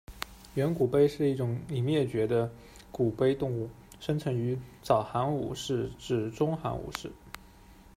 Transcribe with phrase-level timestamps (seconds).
[0.55, 2.51] 原古杯是一属已灭绝的
[2.91, 3.69] 古杯动物，
[3.99, 7.11] 生存于早寒武世至中寒武世。